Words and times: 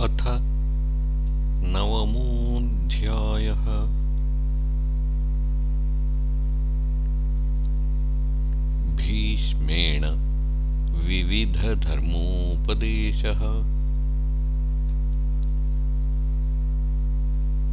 अथ 0.00 0.42
नवमोऽध्यायः। 1.64 3.66
भीष्मेण 8.96 10.06
विविधधर्मोपदेशः। 11.06 13.70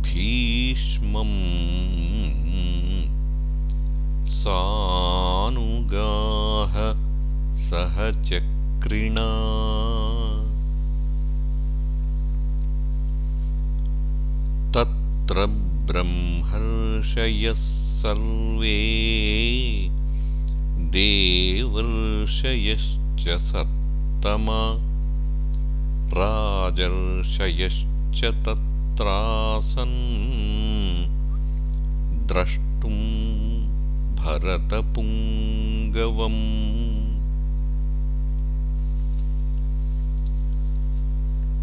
भीष्मम् 0.00 1.36
सानुगाः 4.28 5.46
सहचक्रिणा। 7.70 9.30
तत्र 14.74 15.46
ब्रह्मर्षयः 15.90 17.85
सर्वे 18.06 19.88
देवर्षयश्च 20.78 23.28
सत्तमा 23.28 24.76
राजर्षयश्च 26.08 28.24
तत्रासन्। 28.24 29.86
द्रष्टुं 32.26 32.96
भरतपुङ्गवम्। 34.16 36.86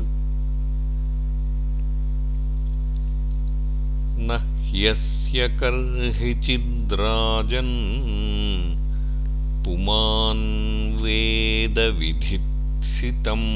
न 4.21 4.67
ह्यस्य 4.71 5.47
कर्हिचिद्राजन् 5.47 7.75
पुमान् 9.65 11.03
वेदविधित्सितम्। 11.03 13.49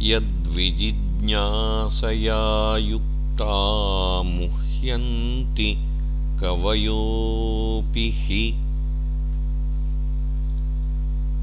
यद्विजिज्ञासया 0.00 2.76
युक्ता 2.76 4.22
मुह्यन्ति 4.22 5.92
कवयोऽपि 6.40 8.10
हि 8.14 8.65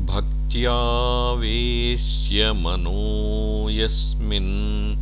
भक्त्यावेश्य 0.06 2.54
मनो 2.54 3.70
यस्मिन् 3.70 4.98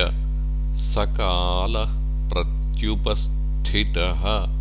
सकालः 0.77 1.93
प्रत्युपस्थितः 2.29 4.60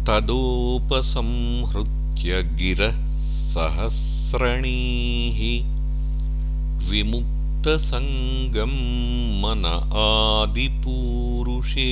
तदोपसंहृत्य 0.08 2.42
गिरः 2.58 2.98
सहस्रणीः 3.52 5.40
विमुक्तसङ्गं 6.90 8.76
मन 9.42 9.64
आदिपूरुषे 10.04 11.88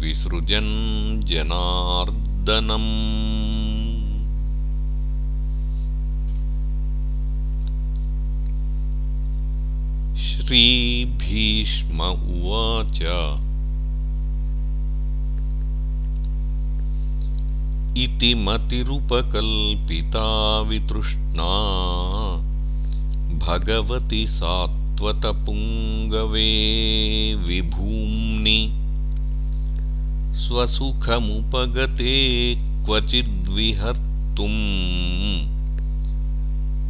विसृजन् 0.00 0.72
जनार्दनम्। 1.26 2.90
श्रीभीष्म 10.16 12.02
उवाच 12.02 13.00
इति 17.96 18.34
मतिरुपकल्पिता 18.34 20.60
वितृष्णा 20.60 21.48
भगवति 23.38 24.26
सात्वतपुङ्गवे 24.28 26.54
विभूम्नि। 27.34 28.74
स्वसुखमुपगते 30.38 32.54
क्वचिद्विहर्तुम्। 32.54 34.12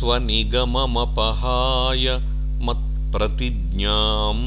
स्वनिगममपहाय 0.00 2.04
मत्प्रतिज्ञाम् 2.66 4.44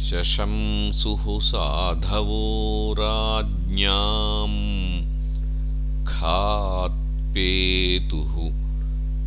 शशंसुः 0.00 1.40
साधवो 1.40 2.96
राज्ञाम्। 2.98 5.06
खात्पेतुः 6.06 8.34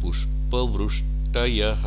पुष्पवृष्टयः। 0.02 1.86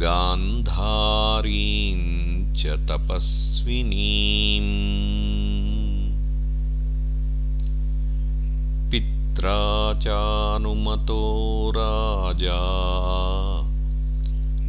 गान्धारीं 0.00 2.54
च 2.54 2.66
तपस्विनीम्। 2.66 5.00
चानुमतो 10.00 11.72
राजा 11.76 12.60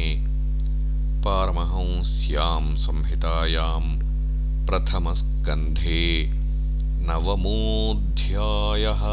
पारमहंस्यां 1.25 2.63
संहितायां 2.85 3.81
प्रथमस्कन्धे 4.67 6.03
नवमोऽध्यायः 7.07 9.03